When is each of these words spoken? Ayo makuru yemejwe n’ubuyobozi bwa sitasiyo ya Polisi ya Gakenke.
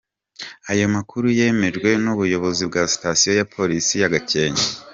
Ayo 0.71 0.85
makuru 0.95 1.25
yemejwe 1.39 1.89
n’ubuyobozi 2.03 2.61
bwa 2.69 2.83
sitasiyo 2.93 3.31
ya 3.39 3.45
Polisi 3.55 3.93
ya 4.01 4.11
Gakenke. 4.13 4.67